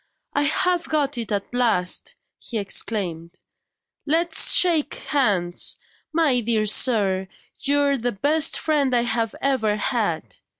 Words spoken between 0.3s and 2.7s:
"I have got it at last!" he